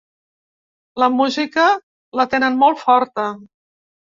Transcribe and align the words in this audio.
La 1.03 1.09
música 1.17 1.65
la 2.21 2.27
tenen 2.35 2.61
molt 2.65 2.85
forta. 2.89 3.31